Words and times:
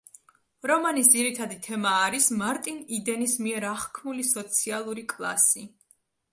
რომანის 0.69 1.09
ძირითადი 1.15 1.57
თემა 1.67 1.91
არის 2.07 2.31
მარტინ 2.41 2.81
იდენის 2.99 3.37
მიერ 3.47 3.69
აღქმული 3.75 4.29
სოციალური 4.33 5.09
კლასი. 5.17 5.67